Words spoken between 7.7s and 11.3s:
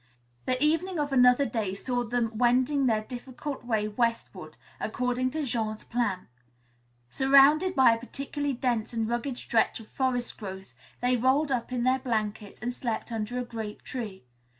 by a particularly dense and rugged stretch of forest growth they